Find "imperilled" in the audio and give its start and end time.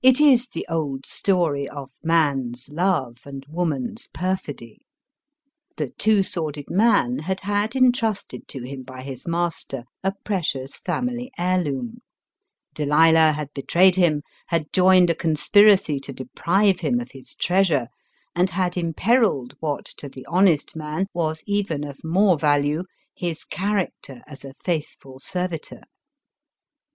18.78-19.56